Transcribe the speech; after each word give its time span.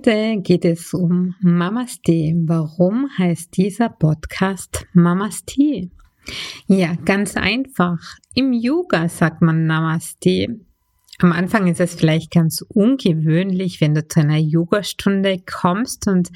Heute 0.00 0.40
geht 0.40 0.64
es 0.64 0.94
um 0.94 1.34
Namaste. 1.42 2.32
Warum 2.46 3.10
heißt 3.18 3.54
dieser 3.54 3.90
Podcast 3.90 4.86
Namaste? 4.94 5.90
Ja, 6.66 6.94
ganz 7.04 7.36
einfach. 7.36 7.98
Im 8.34 8.54
Yoga 8.54 9.10
sagt 9.10 9.42
man 9.42 9.66
Namaste. 9.66 10.58
Am 11.18 11.32
Anfang 11.32 11.66
ist 11.66 11.80
es 11.80 11.96
vielleicht 11.96 12.30
ganz 12.30 12.64
ungewöhnlich, 12.66 13.82
wenn 13.82 13.94
du 13.94 14.08
zu 14.08 14.20
einer 14.20 14.38
Yogastunde 14.38 15.42
kommst 15.44 16.08
und 16.08 16.30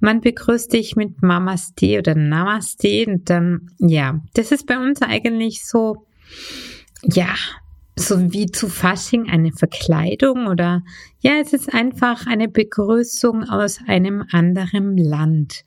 man 0.00 0.20
begrüßt 0.20 0.72
dich 0.72 0.96
mit 0.96 1.22
Namaste 1.22 1.98
oder 2.00 2.16
Namaste 2.16 3.04
und 3.06 3.30
dann, 3.30 3.70
ja, 3.78 4.20
das 4.34 4.50
ist 4.50 4.66
bei 4.66 4.76
uns 4.76 5.02
eigentlich 5.02 5.64
so, 5.64 6.04
ja, 7.04 7.32
so 7.96 8.32
wie 8.32 8.46
zu 8.46 8.68
Fasching 8.68 9.28
eine 9.28 9.52
Verkleidung 9.52 10.46
oder 10.46 10.82
ja, 11.20 11.34
es 11.40 11.52
ist 11.52 11.72
einfach 11.72 12.26
eine 12.26 12.48
Begrüßung 12.48 13.44
aus 13.44 13.78
einem 13.86 14.24
anderen 14.32 14.96
Land. 14.96 15.64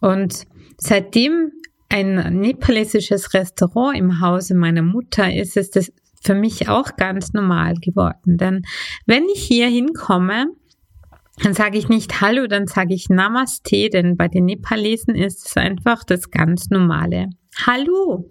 Und 0.00 0.46
seitdem 0.78 1.52
ein 1.90 2.40
nepalesisches 2.40 3.34
Restaurant 3.34 3.98
im 3.98 4.20
Hause 4.20 4.54
meiner 4.54 4.82
Mutter 4.82 5.34
ist, 5.34 5.56
ist 5.56 5.76
es 5.76 5.92
für 6.22 6.34
mich 6.34 6.68
auch 6.68 6.96
ganz 6.96 7.32
normal 7.32 7.74
geworden. 7.74 8.36
Denn 8.36 8.62
wenn 9.06 9.24
ich 9.34 9.42
hier 9.42 9.68
hinkomme, 9.68 10.46
dann 11.42 11.54
sage 11.54 11.78
ich 11.78 11.88
nicht 11.88 12.20
Hallo, 12.20 12.46
dann 12.46 12.66
sage 12.66 12.94
ich 12.94 13.08
Namaste, 13.08 13.88
denn 13.88 14.16
bei 14.16 14.28
den 14.28 14.44
Nepalesen 14.44 15.14
ist 15.14 15.46
es 15.46 15.56
einfach 15.56 16.04
das 16.04 16.30
ganz 16.30 16.68
normale 16.68 17.30
Hallo 17.66 18.30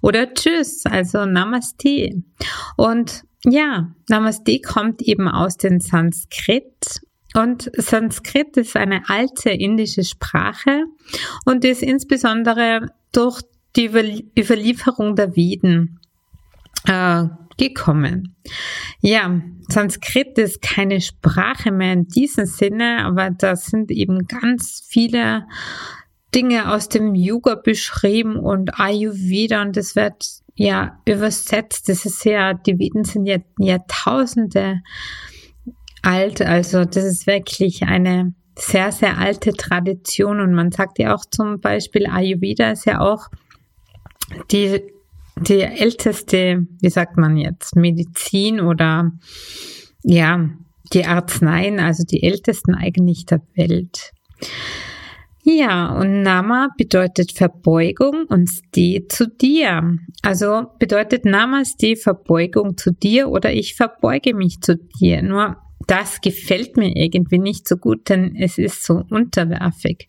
oder 0.00 0.32
Tschüss, 0.32 0.84
also 0.86 1.24
Namaste. 1.24 2.22
Und 2.76 3.24
ja, 3.44 3.94
Namaste 4.08 4.60
kommt 4.60 5.02
eben 5.02 5.28
aus 5.28 5.56
dem 5.56 5.80
Sanskrit 5.80 7.00
und 7.34 7.70
Sanskrit 7.76 8.56
ist 8.56 8.76
eine 8.76 9.08
alte 9.08 9.50
indische 9.50 10.04
Sprache 10.04 10.84
und 11.44 11.64
ist 11.64 11.82
insbesondere 11.82 12.88
durch 13.12 13.40
die 13.76 13.86
Überlieferung 13.86 15.14
der 15.14 15.36
Veden 15.36 16.00
äh, 16.86 17.24
gekommen. 17.56 18.34
Ja, 19.00 19.40
Sanskrit 19.68 20.38
ist 20.38 20.62
keine 20.62 21.00
Sprache 21.00 21.70
mehr 21.70 21.92
in 21.92 22.08
diesem 22.08 22.46
Sinne, 22.46 23.04
aber 23.04 23.30
da 23.30 23.54
sind 23.54 23.90
eben 23.90 24.26
ganz 24.26 24.84
viele 24.88 25.46
Dinge 26.34 26.72
aus 26.72 26.88
dem 26.88 27.14
Yoga 27.14 27.56
beschrieben 27.56 28.36
und 28.36 28.78
Ayurveda 28.78 29.62
und 29.62 29.76
das 29.76 29.96
wird 29.96 30.24
ja 30.54 31.00
übersetzt. 31.04 31.88
Das 31.88 32.04
ist 32.04 32.24
ja, 32.24 32.54
die 32.54 32.78
Veden 32.78 33.04
sind 33.04 33.26
ja 33.26 33.38
Jahrtausende 33.58 34.80
alt, 36.02 36.40
also 36.40 36.84
das 36.84 37.04
ist 37.04 37.26
wirklich 37.26 37.82
eine 37.82 38.34
sehr, 38.56 38.92
sehr 38.92 39.18
alte 39.18 39.52
Tradition 39.52 40.40
und 40.40 40.54
man 40.54 40.70
sagt 40.70 40.98
ja 40.98 41.14
auch 41.14 41.24
zum 41.30 41.60
Beispiel 41.60 42.06
Ayurveda 42.06 42.72
ist 42.72 42.84
ja 42.84 43.00
auch 43.00 43.28
die, 44.50 44.82
die 45.36 45.60
älteste, 45.60 46.66
wie 46.80 46.90
sagt 46.90 47.16
man 47.16 47.36
jetzt, 47.36 47.76
Medizin 47.76 48.60
oder 48.60 49.12
ja, 50.02 50.48
die 50.92 51.06
Arzneien, 51.06 51.80
also 51.80 52.04
die 52.04 52.22
ältesten 52.22 52.74
eigentlich 52.74 53.26
der 53.26 53.42
Welt. 53.54 54.12
Ja, 55.42 55.92
und 55.96 56.22
Nama 56.22 56.68
bedeutet 56.76 57.32
Verbeugung 57.32 58.26
und 58.28 58.48
Ste 58.48 59.06
zu 59.08 59.26
dir. 59.26 59.96
Also 60.22 60.66
bedeutet 60.78 61.24
Namaste 61.24 61.96
Verbeugung 61.96 62.76
zu 62.76 62.92
dir 62.92 63.28
oder 63.28 63.52
ich 63.52 63.74
verbeuge 63.74 64.34
mich 64.34 64.60
zu 64.60 64.76
dir. 64.76 65.22
Nur 65.22 65.56
das 65.86 66.20
gefällt 66.20 66.76
mir 66.76 66.94
irgendwie 66.94 67.38
nicht 67.38 67.66
so 67.66 67.76
gut, 67.76 68.10
denn 68.10 68.36
es 68.36 68.58
ist 68.58 68.84
so 68.84 69.02
unterwerfig. 69.08 70.08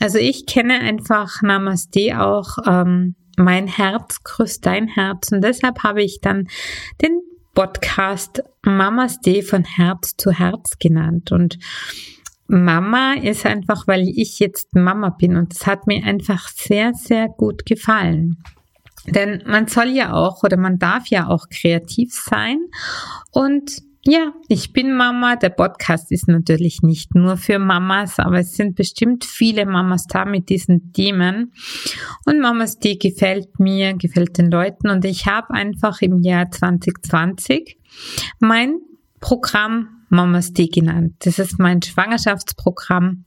Also 0.00 0.18
ich 0.18 0.44
kenne 0.46 0.80
einfach 0.80 1.40
Namaste 1.40 2.20
auch, 2.20 2.58
ähm, 2.66 3.14
mein 3.36 3.66
Herz 3.66 4.22
grüßt 4.22 4.64
dein 4.66 4.86
Herz 4.88 5.32
und 5.32 5.42
deshalb 5.42 5.82
habe 5.82 6.02
ich 6.02 6.20
dann 6.20 6.48
den 7.00 7.20
Podcast 7.54 8.42
Mamas 8.62 9.20
Day 9.20 9.42
von 9.42 9.64
Herz 9.64 10.16
zu 10.16 10.32
Herz 10.32 10.78
genannt 10.78 11.30
und 11.30 11.58
Mama 12.46 13.14
ist 13.14 13.46
einfach, 13.46 13.86
weil 13.86 14.08
ich 14.08 14.38
jetzt 14.38 14.74
Mama 14.74 15.10
bin 15.10 15.36
und 15.36 15.52
es 15.54 15.66
hat 15.66 15.86
mir 15.86 16.04
einfach 16.04 16.48
sehr, 16.48 16.92
sehr 16.94 17.28
gut 17.28 17.64
gefallen. 17.64 18.42
Denn 19.06 19.42
man 19.46 19.66
soll 19.66 19.88
ja 19.88 20.12
auch 20.12 20.42
oder 20.42 20.56
man 20.56 20.78
darf 20.78 21.08
ja 21.08 21.28
auch 21.28 21.46
kreativ 21.50 22.12
sein 22.12 22.58
und 23.30 23.82
ja, 24.06 24.34
ich 24.48 24.74
bin 24.74 24.94
Mama. 24.94 25.36
Der 25.36 25.48
Podcast 25.48 26.12
ist 26.12 26.28
natürlich 26.28 26.82
nicht 26.82 27.14
nur 27.14 27.38
für 27.38 27.58
Mamas, 27.58 28.18
aber 28.18 28.40
es 28.40 28.54
sind 28.54 28.76
bestimmt 28.76 29.24
viele 29.24 29.64
Mamas 29.64 30.06
da 30.06 30.26
mit 30.26 30.50
diesen 30.50 30.92
Themen. 30.92 31.52
Und 32.26 32.40
Mamas, 32.40 32.78
die 32.78 32.98
gefällt 32.98 33.58
mir, 33.58 33.94
gefällt 33.94 34.36
den 34.36 34.50
Leuten. 34.50 34.90
Und 34.90 35.06
ich 35.06 35.24
habe 35.24 35.54
einfach 35.54 36.02
im 36.02 36.20
Jahr 36.20 36.50
2020 36.50 37.78
mein 38.40 38.76
Programm 39.20 40.03
Mamas 40.14 40.52
D 40.52 40.68
genannt. 40.68 41.14
Das 41.20 41.38
ist 41.38 41.58
mein 41.58 41.82
Schwangerschaftsprogramm. 41.82 43.24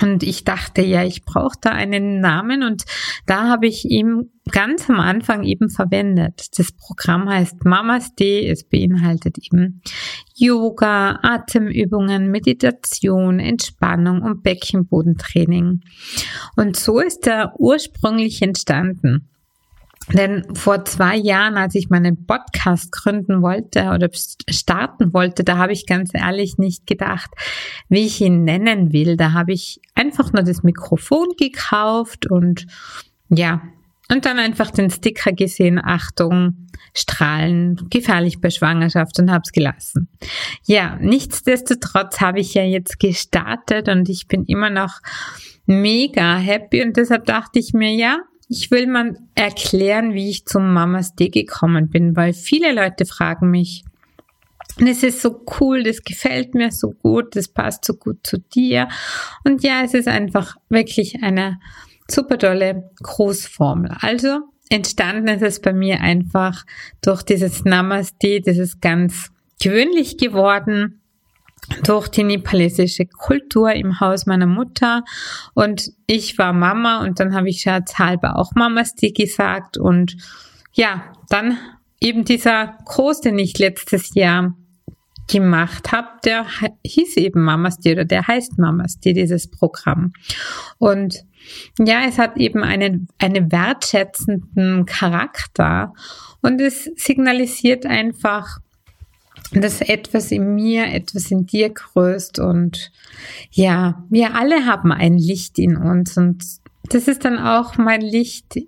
Und 0.00 0.22
ich 0.22 0.44
dachte, 0.44 0.80
ja, 0.80 1.04
ich 1.04 1.24
brauche 1.24 1.58
da 1.60 1.70
einen 1.70 2.20
Namen 2.20 2.62
und 2.62 2.84
da 3.26 3.48
habe 3.48 3.66
ich 3.66 3.84
ihn 3.84 4.30
ganz 4.50 4.88
am 4.88 4.98
Anfang 4.98 5.42
eben 5.42 5.68
verwendet. 5.68 6.58
Das 6.58 6.72
Programm 6.72 7.28
heißt 7.28 7.66
Mamas 7.66 8.14
D. 8.14 8.48
Es 8.48 8.64
beinhaltet 8.64 9.36
eben 9.38 9.82
Yoga, 10.34 11.18
Atemübungen, 11.22 12.30
Meditation, 12.30 13.38
Entspannung 13.38 14.22
und 14.22 14.42
Beckenbodentraining. 14.42 15.82
Und 16.56 16.76
so 16.76 16.98
ist 16.98 17.26
er 17.26 17.52
ursprünglich 17.58 18.40
entstanden. 18.40 19.28
Denn 20.12 20.44
vor 20.54 20.84
zwei 20.84 21.16
Jahren, 21.16 21.56
als 21.56 21.74
ich 21.74 21.88
meinen 21.88 22.26
Podcast 22.26 22.92
gründen 22.92 23.42
wollte 23.42 23.90
oder 23.90 24.08
starten 24.12 25.12
wollte, 25.12 25.44
da 25.44 25.56
habe 25.56 25.72
ich 25.72 25.86
ganz 25.86 26.10
ehrlich 26.12 26.58
nicht 26.58 26.86
gedacht, 26.86 27.30
wie 27.88 28.06
ich 28.06 28.20
ihn 28.20 28.44
nennen 28.44 28.92
will. 28.92 29.16
Da 29.16 29.32
habe 29.32 29.52
ich 29.52 29.80
einfach 29.94 30.32
nur 30.32 30.42
das 30.42 30.62
Mikrofon 30.62 31.28
gekauft 31.38 32.30
und 32.30 32.66
ja, 33.28 33.62
und 34.10 34.26
dann 34.26 34.38
einfach 34.38 34.70
den 34.70 34.90
Sticker 34.90 35.32
gesehen, 35.32 35.80
Achtung, 35.82 36.68
Strahlen, 36.94 37.76
gefährlich 37.88 38.40
bei 38.42 38.50
Schwangerschaft 38.50 39.18
und 39.18 39.30
habe 39.30 39.42
es 39.44 39.52
gelassen. 39.52 40.08
Ja, 40.64 40.98
nichtsdestotrotz 41.00 42.20
habe 42.20 42.40
ich 42.40 42.52
ja 42.52 42.62
jetzt 42.62 42.98
gestartet 42.98 43.88
und 43.88 44.10
ich 44.10 44.28
bin 44.28 44.44
immer 44.44 44.68
noch 44.68 45.00
mega 45.64 46.36
happy 46.36 46.82
und 46.82 46.96
deshalb 46.98 47.24
dachte 47.24 47.58
ich 47.58 47.72
mir, 47.72 47.94
ja, 47.94 48.18
ich 48.52 48.70
will 48.70 48.86
mal 48.86 49.16
erklären, 49.34 50.12
wie 50.12 50.28
ich 50.28 50.44
zum 50.44 50.74
Mamas 50.74 51.14
Day 51.14 51.30
gekommen 51.30 51.88
bin, 51.88 52.16
weil 52.16 52.34
viele 52.34 52.72
Leute 52.72 53.06
fragen 53.06 53.50
mich, 53.50 53.82
das 54.78 55.02
ist 55.02 55.22
so 55.22 55.44
cool, 55.58 55.82
das 55.82 56.02
gefällt 56.02 56.54
mir 56.54 56.70
so 56.70 56.90
gut, 56.90 57.34
das 57.34 57.48
passt 57.48 57.84
so 57.84 57.94
gut 57.94 58.18
zu 58.22 58.38
dir. 58.38 58.88
Und 59.44 59.62
ja, 59.62 59.82
es 59.82 59.94
ist 59.94 60.06
einfach 60.06 60.56
wirklich 60.68 61.22
eine 61.22 61.58
super 62.10 62.38
tolle 62.38 62.90
Großformel. 63.02 63.96
Also 64.00 64.40
entstanden 64.68 65.28
ist 65.28 65.42
es 65.42 65.60
bei 65.60 65.72
mir 65.72 66.00
einfach 66.00 66.64
durch 67.00 67.22
dieses 67.22 67.64
Namaste, 67.64 68.42
das 68.42 68.58
ist 68.58 68.82
ganz 68.82 69.30
gewöhnlich 69.62 70.18
geworden 70.18 71.01
durch 71.84 72.08
die 72.08 72.24
nepalesische 72.24 73.06
Kultur 73.06 73.72
im 73.72 74.00
Haus 74.00 74.26
meiner 74.26 74.46
Mutter. 74.46 75.04
Und 75.54 75.92
ich 76.06 76.38
war 76.38 76.52
Mama 76.52 77.02
und 77.02 77.20
dann 77.20 77.34
habe 77.34 77.48
ich 77.48 77.62
scherzhalber 77.62 78.36
auch 78.36 78.52
Mamasti 78.54 79.12
gesagt. 79.12 79.78
Und 79.78 80.16
ja, 80.72 81.12
dann 81.28 81.58
eben 82.00 82.24
dieser 82.24 82.78
Kurs, 82.84 83.20
den 83.20 83.38
ich 83.38 83.58
letztes 83.58 84.14
Jahr 84.14 84.54
gemacht 85.28 85.92
habe, 85.92 86.08
der 86.24 86.46
hieß 86.84 87.16
eben 87.16 87.42
Mamasti 87.42 87.92
oder 87.92 88.04
der 88.04 88.26
heißt 88.26 88.58
Mamasti, 88.58 89.12
dieses 89.12 89.48
Programm. 89.50 90.12
Und 90.78 91.24
ja, 91.78 92.02
es 92.06 92.18
hat 92.18 92.36
eben 92.36 92.62
einen, 92.62 93.08
einen 93.18 93.50
wertschätzenden 93.50 94.84
Charakter. 94.86 95.92
Und 96.40 96.60
es 96.60 96.84
signalisiert 96.96 97.86
einfach, 97.86 98.58
dass 99.60 99.80
etwas 99.80 100.30
in 100.32 100.54
mir, 100.54 100.86
etwas 100.86 101.30
in 101.30 101.46
dir 101.46 101.70
größt 101.70 102.38
und 102.38 102.90
ja, 103.50 104.02
wir 104.08 104.34
alle 104.34 104.66
haben 104.66 104.92
ein 104.92 105.18
Licht 105.18 105.58
in 105.58 105.76
uns 105.76 106.16
und 106.16 106.42
das 106.88 107.08
ist 107.08 107.24
dann 107.24 107.38
auch 107.38 107.76
mein 107.76 108.00
Licht, 108.00 108.58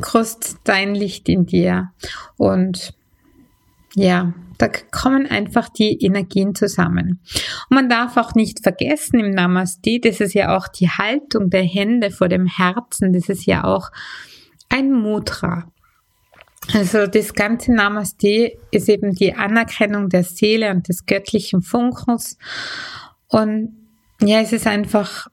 größt 0.00 0.58
dein 0.64 0.94
Licht 0.94 1.28
in 1.28 1.46
dir 1.46 1.90
und 2.36 2.94
ja, 3.94 4.34
da 4.58 4.68
kommen 4.90 5.26
einfach 5.26 5.68
die 5.68 6.02
Energien 6.02 6.54
zusammen. 6.54 7.20
Und 7.68 7.74
man 7.74 7.88
darf 7.88 8.16
auch 8.16 8.34
nicht 8.34 8.62
vergessen 8.62 9.20
im 9.20 9.30
Namaste, 9.30 10.00
das 10.00 10.20
ist 10.20 10.34
ja 10.34 10.56
auch 10.56 10.68
die 10.68 10.88
Haltung 10.88 11.50
der 11.50 11.64
Hände 11.64 12.10
vor 12.10 12.28
dem 12.28 12.46
Herzen, 12.46 13.12
das 13.12 13.28
ist 13.28 13.46
ja 13.46 13.64
auch 13.64 13.90
ein 14.68 14.92
Mudra. 14.92 15.70
Also 16.72 17.06
das 17.06 17.34
ganze 17.34 17.72
Namaste 17.72 18.58
ist 18.70 18.88
eben 18.88 19.12
die 19.12 19.34
Anerkennung 19.34 20.08
der 20.08 20.24
Seele 20.24 20.70
und 20.70 20.88
des 20.88 21.06
göttlichen 21.06 21.62
Funkens. 21.62 22.38
Und 23.28 23.76
ja, 24.20 24.40
es 24.40 24.52
ist 24.52 24.66
einfach 24.66 25.28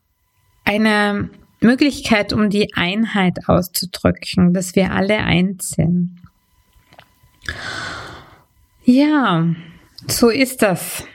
eine 0.63 1.29
Möglichkeit, 1.59 2.33
um 2.33 2.49
die 2.49 2.73
Einheit 2.75 3.47
auszudrücken, 3.47 4.53
dass 4.53 4.75
wir 4.75 4.91
alle 4.91 5.19
eins 5.19 5.69
sind. 5.69 6.19
Ja, 8.83 9.47
so 10.07 10.29
ist 10.29 10.61
das 10.61 11.05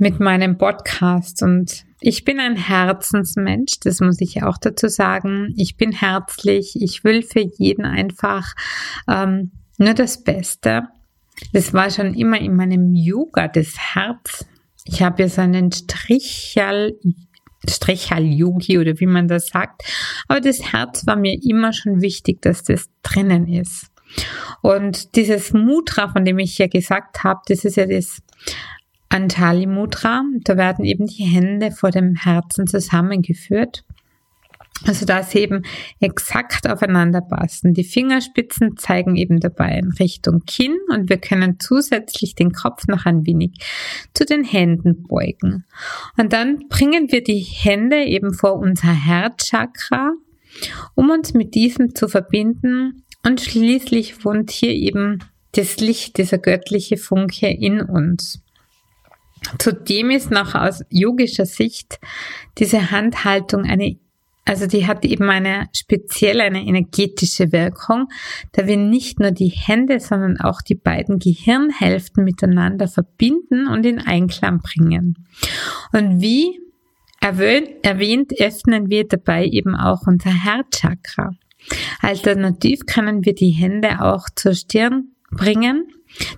mit 0.00 0.18
meinem 0.18 0.56
Podcast 0.56 1.42
und 1.42 1.84
ich 2.00 2.24
bin 2.24 2.40
ein 2.40 2.56
Herzensmensch, 2.56 3.80
das 3.80 4.00
muss 4.00 4.20
ich 4.20 4.42
auch 4.42 4.56
dazu 4.56 4.88
sagen. 4.88 5.52
Ich 5.58 5.76
bin 5.76 5.92
herzlich, 5.92 6.80
ich 6.80 7.04
will 7.04 7.22
für 7.22 7.40
jeden 7.40 7.84
einfach 7.84 8.54
ähm, 9.06 9.52
nur 9.76 9.92
das 9.92 10.24
Beste. 10.24 10.88
Das 11.52 11.74
war 11.74 11.90
schon 11.90 12.14
immer 12.14 12.40
in 12.40 12.56
meinem 12.56 12.94
Yoga 12.94 13.48
das 13.48 13.74
Herz. 13.76 14.46
Ich 14.86 15.02
habe 15.02 15.22
ja 15.22 15.28
so 15.28 15.42
einen 15.42 15.70
Strichal 15.70 16.94
Strichal-Yogi 17.68 18.78
oder 18.78 18.98
wie 19.00 19.06
man 19.06 19.28
das 19.28 19.48
sagt. 19.48 19.82
Aber 20.28 20.40
das 20.40 20.72
Herz 20.72 21.06
war 21.06 21.16
mir 21.16 21.38
immer 21.42 21.74
schon 21.74 22.00
wichtig, 22.00 22.40
dass 22.40 22.62
das 22.62 22.88
drinnen 23.02 23.46
ist. 23.46 23.88
Und 24.62 25.14
dieses 25.14 25.52
Mudra, 25.52 26.08
von 26.08 26.24
dem 26.24 26.38
ich 26.38 26.56
ja 26.56 26.68
gesagt 26.68 27.22
habe, 27.22 27.40
das 27.46 27.66
ist 27.66 27.76
ja 27.76 27.84
das 27.84 28.22
Antali 29.10 29.66
Mudra. 29.66 30.22
Da 30.44 30.56
werden 30.56 30.84
eben 30.84 31.06
die 31.06 31.24
Hände 31.24 31.70
vor 31.70 31.90
dem 31.90 32.14
Herzen 32.14 32.66
zusammengeführt. 32.66 33.84
Also 34.86 35.04
dass 35.04 35.32
sie 35.32 35.40
eben 35.40 35.62
exakt 36.00 36.66
aufeinander 36.68 37.20
passen. 37.20 37.74
Die 37.74 37.84
Fingerspitzen 37.84 38.78
zeigen 38.78 39.14
eben 39.14 39.38
dabei 39.38 39.78
in 39.78 39.92
Richtung 39.92 40.44
Kinn 40.46 40.78
und 40.88 41.10
wir 41.10 41.18
können 41.18 41.58
zusätzlich 41.60 42.34
den 42.34 42.52
Kopf 42.52 42.86
noch 42.86 43.04
ein 43.04 43.26
wenig 43.26 43.58
zu 44.14 44.24
den 44.24 44.42
Händen 44.42 45.02
beugen. 45.02 45.66
Und 46.16 46.32
dann 46.32 46.68
bringen 46.68 47.12
wir 47.12 47.22
die 47.22 47.40
Hände 47.40 48.04
eben 48.04 48.32
vor 48.32 48.54
unser 48.54 48.92
Herzchakra, 48.92 50.12
um 50.94 51.10
uns 51.10 51.34
mit 51.34 51.54
diesem 51.54 51.94
zu 51.94 52.08
verbinden 52.08 53.04
und 53.22 53.42
schließlich 53.42 54.24
wohnt 54.24 54.50
hier 54.50 54.72
eben 54.72 55.18
das 55.52 55.78
Licht, 55.78 56.16
dieser 56.16 56.38
göttliche 56.38 56.96
Funke 56.96 57.48
in 57.48 57.82
uns. 57.82 58.40
Zudem 59.58 60.10
ist 60.10 60.30
noch 60.30 60.54
aus 60.54 60.82
yogischer 60.90 61.46
Sicht 61.46 61.98
diese 62.58 62.90
Handhaltung 62.90 63.64
eine, 63.64 63.98
also 64.44 64.66
die 64.66 64.86
hat 64.86 65.04
eben 65.04 65.28
eine 65.30 65.68
speziell 65.72 66.40
eine 66.40 66.64
energetische 66.64 67.52
Wirkung, 67.52 68.08
da 68.52 68.66
wir 68.66 68.76
nicht 68.76 69.20
nur 69.20 69.30
die 69.30 69.48
Hände, 69.48 70.00
sondern 70.00 70.40
auch 70.40 70.62
die 70.62 70.74
beiden 70.74 71.18
Gehirnhälften 71.18 72.24
miteinander 72.24 72.88
verbinden 72.88 73.68
und 73.68 73.86
in 73.86 73.98
Einklang 73.98 74.60
bringen. 74.60 75.26
Und 75.92 76.20
wie 76.20 76.60
erwähnt, 77.20 78.32
öffnen 78.40 78.88
wir 78.88 79.06
dabei 79.06 79.46
eben 79.46 79.76
auch 79.76 80.06
unser 80.06 80.30
Herzchakra. 80.30 81.32
Alternativ 82.00 82.86
können 82.86 83.24
wir 83.24 83.34
die 83.34 83.50
Hände 83.50 84.00
auch 84.00 84.26
zur 84.34 84.54
Stirn 84.54 85.12
bringen 85.30 85.86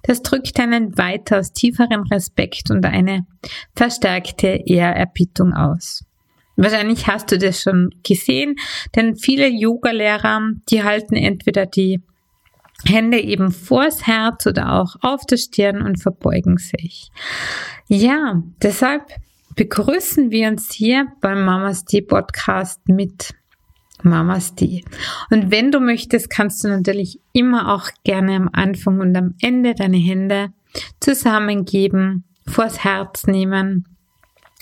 das 0.02 0.22
drückt 0.22 0.58
einen 0.60 0.96
weitaus 0.98 1.52
tieferen 1.52 2.02
Respekt 2.10 2.70
und 2.70 2.84
eine 2.84 3.26
verstärkte 3.74 4.62
Ehrerbietung 4.66 5.52
aus. 5.52 6.04
Wahrscheinlich 6.56 7.06
hast 7.06 7.32
du 7.32 7.38
das 7.38 7.62
schon 7.62 7.90
gesehen, 8.02 8.56
denn 8.94 9.16
viele 9.16 9.48
Yoga-Lehrer, 9.48 10.50
die 10.70 10.82
halten 10.82 11.16
entweder 11.16 11.66
die 11.66 12.02
Hände 12.84 13.20
eben 13.20 13.52
vors 13.52 14.06
Herz 14.06 14.46
oder 14.46 14.72
auch 14.80 14.96
auf 15.00 15.24
der 15.24 15.36
Stirn 15.36 15.82
und 15.82 16.02
verbeugen 16.02 16.58
sich. 16.58 17.10
Ja, 17.86 18.42
deshalb 18.62 19.04
begrüßen 19.54 20.30
wir 20.30 20.48
uns 20.48 20.72
hier 20.72 21.06
beim 21.20 21.44
Mamas 21.44 21.84
Tea 21.84 22.02
Podcast 22.02 22.80
mit 22.88 23.34
Mamas 24.04 24.54
Tea. 24.54 24.84
Und 25.30 25.50
wenn 25.50 25.70
du 25.70 25.80
möchtest, 25.80 26.30
kannst 26.30 26.64
du 26.64 26.68
natürlich 26.68 27.20
immer 27.32 27.74
auch 27.74 27.88
gerne 28.04 28.36
am 28.36 28.50
Anfang 28.52 29.00
und 29.00 29.16
am 29.16 29.34
Ende 29.40 29.74
deine 29.74 29.96
Hände 29.96 30.52
zusammengeben, 31.00 32.24
vors 32.46 32.84
Herz 32.84 33.26
nehmen. 33.26 33.86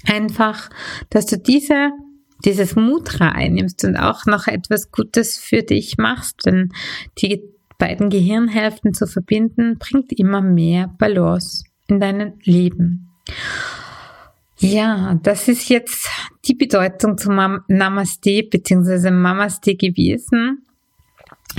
Einfach, 0.06 0.70
dass 1.10 1.26
du 1.26 1.38
diese, 1.38 1.90
dieses 2.44 2.76
Mudra 2.76 3.30
einnimmst 3.30 3.84
und 3.84 3.96
auch 3.96 4.26
noch 4.26 4.46
etwas 4.46 4.90
Gutes 4.90 5.38
für 5.38 5.62
dich 5.62 5.98
machst, 5.98 6.46
denn 6.46 6.70
die 7.18 7.42
beiden 7.78 8.10
Gehirnhälften 8.10 8.94
zu 8.94 9.06
verbinden, 9.06 9.78
bringt 9.78 10.12
immer 10.12 10.40
mehr 10.40 10.88
Balance 10.98 11.64
in 11.88 11.98
deinem 11.98 12.34
Leben. 12.44 13.10
Ja, 14.60 15.18
das 15.22 15.48
ist 15.48 15.70
jetzt 15.70 16.06
die 16.44 16.54
Bedeutung 16.54 17.16
zum 17.16 17.62
Namaste 17.68 18.42
bzw. 18.42 19.10
Mamaste 19.10 19.74
gewesen. 19.74 20.66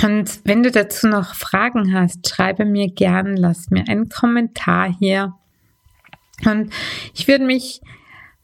Und 0.03 0.39
wenn 0.45 0.61
du 0.61 0.69
dazu 0.69 1.07
noch 1.07 1.33
Fragen 1.33 1.93
hast, 1.93 2.29
schreibe 2.29 2.63
mir 2.63 2.89
gern, 2.93 3.35
lass 3.35 3.71
mir 3.71 3.87
einen 3.87 4.07
Kommentar 4.07 4.95
hier. 4.99 5.33
Und 6.45 6.71
ich 7.15 7.27
würde 7.27 7.45
mich 7.45 7.81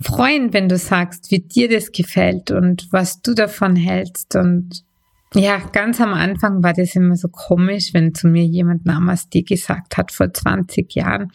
freuen, 0.01 0.53
wenn 0.53 0.69
du 0.69 0.77
sagst, 0.77 1.29
wie 1.29 1.39
dir 1.39 1.69
das 1.69 1.91
gefällt 1.91 2.49
und 2.49 2.87
was 2.91 3.21
du 3.21 3.35
davon 3.35 3.75
hältst. 3.75 4.35
Und 4.35 4.83
ja, 5.35 5.59
ganz 5.71 6.01
am 6.01 6.13
Anfang 6.13 6.63
war 6.63 6.73
das 6.73 6.95
immer 6.95 7.15
so 7.15 7.27
komisch, 7.27 7.93
wenn 7.93 8.15
zu 8.15 8.27
mir 8.27 8.43
jemand 8.43 8.87
Namaste 8.87 9.43
gesagt 9.43 9.97
hat 9.97 10.11
vor 10.11 10.33
20 10.33 10.95
Jahren. 10.95 11.31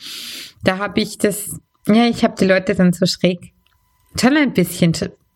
Da 0.65 0.79
habe 0.79 1.01
ich 1.01 1.19
das 1.19 1.61
ja, 1.86 2.06
ich 2.06 2.24
habe 2.24 2.34
die 2.39 2.46
Leute 2.46 2.74
dann 2.74 2.93
so 2.93 3.06
schräg 3.06 3.53
schon 4.20 4.36
ein 4.36 4.53
bisschen 4.53 4.93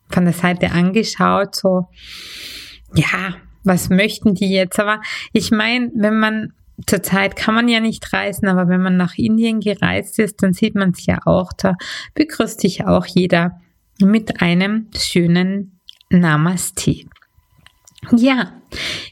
von 0.09 0.25
der 0.25 0.35
Seite 0.35 0.71
angeschaut, 0.71 1.57
so, 1.57 1.87
ja, 2.95 3.35
was 3.65 3.91
möchten 3.91 4.35
die 4.35 4.51
jetzt? 4.51 4.79
Aber 4.79 5.01
ich 5.33 5.51
meine, 5.51 5.91
wenn 5.95 6.19
man 6.19 6.53
zurzeit 6.87 7.37
kann 7.37 7.55
man 7.55 7.69
ja 7.69 7.81
nicht 7.81 8.13
reisen, 8.13 8.49
aber 8.49 8.69
wenn 8.69 8.83
man 8.83 8.97
nach 8.97 9.17
Indien 9.17 9.61
gereist 9.61 10.19
ist, 10.19 10.43
dann 10.43 10.53
sieht 10.53 10.75
man 10.75 10.91
es 10.91 11.07
ja 11.07 11.19
auch, 11.25 11.53
da 11.53 11.75
begrüßt 12.15 12.61
sich 12.61 12.87
auch 12.87 13.07
jeder 13.07 13.61
mit 13.99 14.43
einem 14.43 14.89
schönen 14.95 15.81
Namaste. 16.11 17.07
Ja, 18.13 18.53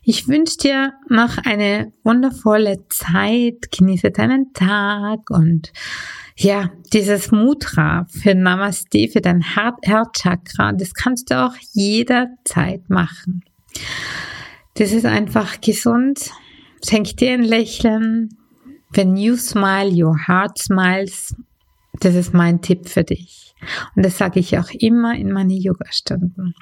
ich 0.02 0.28
wünsche 0.28 0.58
dir 0.58 0.92
noch 1.08 1.38
eine 1.38 1.92
wundervolle 2.04 2.86
Zeit, 2.90 3.72
genieße 3.76 4.10
deinen 4.10 4.52
Tag 4.52 5.30
und 5.30 5.72
ja, 6.36 6.70
dieses 6.92 7.30
Mudra 7.30 8.06
für 8.08 8.34
Namaste, 8.34 9.08
für 9.08 9.20
dein 9.20 9.40
Herzchakra, 9.40 10.72
das 10.72 10.94
kannst 10.94 11.30
du 11.30 11.44
auch 11.44 11.54
jederzeit 11.72 12.88
machen. 12.90 13.42
Das 14.74 14.92
ist 14.92 15.06
einfach 15.06 15.60
gesund. 15.60 16.30
Schenk 16.84 17.16
dir 17.16 17.32
ein 17.32 17.44
Lächeln. 17.44 18.30
When 18.90 19.16
you 19.16 19.36
smile, 19.36 19.90
your 19.90 20.16
heart 20.26 20.58
smiles. 20.58 21.34
Das 22.00 22.14
ist 22.14 22.34
mein 22.34 22.60
Tipp 22.60 22.88
für 22.88 23.04
dich. 23.04 23.54
Und 23.94 24.04
das 24.04 24.18
sage 24.18 24.40
ich 24.40 24.58
auch 24.58 24.70
immer 24.70 25.14
in 25.14 25.32
meine 25.32 25.54
Yoga-Stunden. 25.54 26.54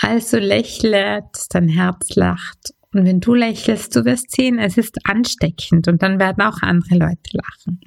Also 0.00 0.38
lächle, 0.38 1.22
dass 1.32 1.48
dein 1.48 1.68
Herz 1.68 2.16
lacht. 2.16 2.72
Und 2.94 3.04
wenn 3.04 3.20
du 3.20 3.34
lächelst, 3.34 3.94
du 3.94 4.04
wirst 4.06 4.34
sehen, 4.34 4.58
es 4.58 4.78
ist 4.78 4.96
ansteckend 5.08 5.88
und 5.88 6.02
dann 6.02 6.18
werden 6.18 6.42
auch 6.42 6.62
andere 6.62 6.96
Leute 6.96 7.30
lachen. 7.32 7.80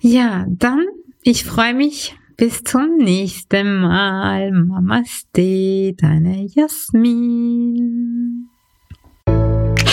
Ja, 0.00 0.46
dann, 0.48 0.84
ich 1.22 1.44
freue 1.44 1.74
mich. 1.74 2.16
Bis 2.36 2.62
zum 2.64 2.96
nächsten 2.98 3.80
Mal. 3.80 4.50
Namaste, 4.50 5.94
deine 5.94 6.46
Jasmin. 6.54 8.50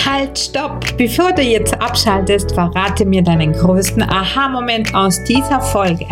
Halt, 0.04 0.38
stopp! 0.38 0.84
Bevor 0.98 1.32
du 1.32 1.40
jetzt 1.40 1.72
abschaltest, 1.80 2.52
verrate 2.52 3.06
mir 3.06 3.22
deinen 3.22 3.54
größten 3.54 4.02
Aha-Moment 4.02 4.94
aus 4.94 5.24
dieser 5.24 5.62
Folge. 5.62 6.04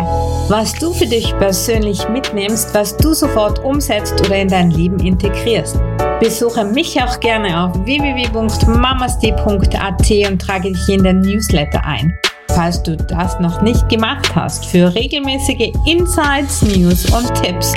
Was 0.49 0.73
du 0.73 0.91
für 0.91 1.05
dich 1.05 1.37
persönlich 1.37 2.09
mitnimmst, 2.09 2.73
was 2.73 2.97
du 2.97 3.13
sofort 3.13 3.63
umsetzt 3.63 4.19
oder 4.25 4.37
in 4.37 4.47
dein 4.47 4.71
Leben 4.71 4.97
integrierst. 4.99 5.79
Besuche 6.19 6.65
mich 6.65 6.99
auch 6.99 7.19
gerne 7.19 7.63
auf 7.63 7.85
www.mamasti.at 7.85 10.31
und 10.31 10.41
trage 10.41 10.71
dich 10.71 10.89
in 10.89 11.03
den 11.03 11.21
Newsletter 11.21 11.85
ein 11.85 12.17
falls 12.55 12.81
du 12.83 12.95
das 12.95 13.39
noch 13.39 13.61
nicht 13.61 13.87
gemacht 13.89 14.35
hast, 14.35 14.65
für 14.65 14.93
regelmäßige 14.93 15.71
Insights, 15.85 16.61
News 16.61 17.05
und 17.13 17.33
Tipps. 17.41 17.73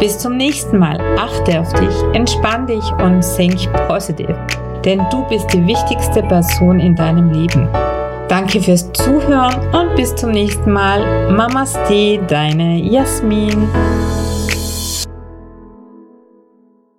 Bis 0.00 0.18
zum 0.18 0.36
nächsten 0.36 0.78
Mal. 0.78 0.98
Achte 1.18 1.60
auf 1.60 1.72
dich, 1.74 1.94
entspann 2.12 2.66
dich 2.66 2.84
und 3.02 3.20
think 3.36 3.58
positiv. 3.88 4.34
Denn 4.84 5.00
du 5.10 5.26
bist 5.28 5.52
die 5.52 5.66
wichtigste 5.66 6.22
Person 6.22 6.78
in 6.78 6.94
deinem 6.94 7.30
Leben. 7.32 7.68
Danke 8.28 8.60
fürs 8.60 8.92
Zuhören 8.92 9.54
und 9.74 9.96
bis 9.96 10.14
zum 10.14 10.30
nächsten 10.30 10.70
Mal. 10.70 11.30
Mamaste, 11.32 12.18
deine 12.28 12.78
Jasmin. 12.78 13.68